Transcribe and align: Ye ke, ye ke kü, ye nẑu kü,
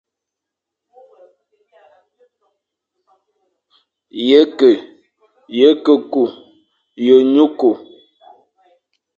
Ye 4.29 4.41
ke, 4.57 4.71
ye 5.57 5.69
ke 5.83 5.93
kü, 6.11 6.23
ye 7.05 7.15
nẑu 7.33 7.47
kü, 7.59 7.69